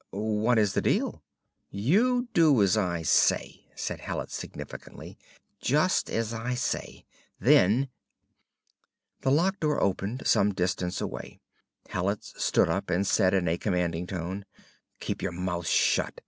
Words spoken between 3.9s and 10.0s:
Hallet significantly. "Just as I say! Then..." The lock door